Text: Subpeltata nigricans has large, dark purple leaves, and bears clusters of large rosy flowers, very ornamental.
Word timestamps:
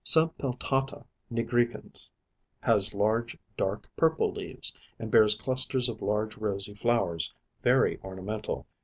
Subpeltata 0.03 1.05
nigricans 1.31 2.11
has 2.63 2.95
large, 2.95 3.37
dark 3.55 3.87
purple 3.95 4.31
leaves, 4.31 4.75
and 4.97 5.11
bears 5.11 5.35
clusters 5.35 5.87
of 5.87 6.01
large 6.01 6.35
rosy 6.37 6.73
flowers, 6.73 7.31
very 7.61 7.99
ornamental. 8.01 8.65